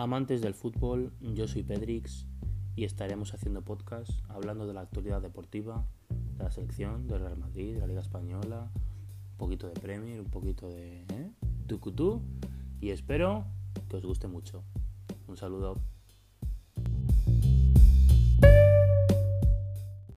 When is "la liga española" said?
7.80-8.70